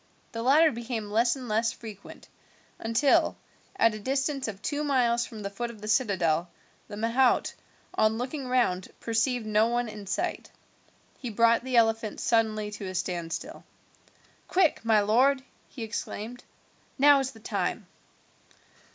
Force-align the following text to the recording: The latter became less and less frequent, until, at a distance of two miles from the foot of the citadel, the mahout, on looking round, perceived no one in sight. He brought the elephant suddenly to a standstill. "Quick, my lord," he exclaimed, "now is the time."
The 0.31 0.41
latter 0.41 0.71
became 0.71 1.11
less 1.11 1.35
and 1.35 1.47
less 1.47 1.71
frequent, 1.71 2.27
until, 2.79 3.37
at 3.75 3.93
a 3.93 3.99
distance 3.99 4.47
of 4.47 4.59
two 4.59 4.83
miles 4.83 5.27
from 5.27 5.43
the 5.43 5.49
foot 5.51 5.69
of 5.69 5.79
the 5.79 5.87
citadel, 5.87 6.49
the 6.87 6.97
mahout, 6.97 7.53
on 7.93 8.17
looking 8.17 8.47
round, 8.47 8.89
perceived 8.99 9.45
no 9.45 9.67
one 9.67 9.87
in 9.87 10.07
sight. 10.07 10.49
He 11.19 11.29
brought 11.29 11.63
the 11.63 11.77
elephant 11.77 12.19
suddenly 12.19 12.71
to 12.71 12.85
a 12.87 12.95
standstill. 12.95 13.63
"Quick, 14.47 14.83
my 14.83 15.01
lord," 15.01 15.43
he 15.69 15.83
exclaimed, 15.83 16.43
"now 16.97 17.19
is 17.19 17.29
the 17.29 17.39
time." 17.39 17.85